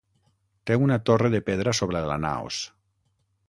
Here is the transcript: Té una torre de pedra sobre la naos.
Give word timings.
Té 0.69 0.77
una 0.85 0.97
torre 1.11 1.31
de 1.35 1.43
pedra 1.51 1.75
sobre 1.83 2.01
la 2.13 2.17
naos. 2.27 2.65